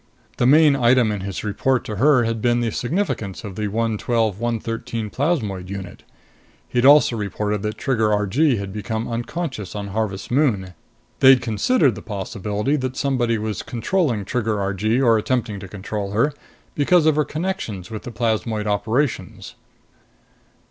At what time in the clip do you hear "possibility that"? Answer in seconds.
12.01-12.97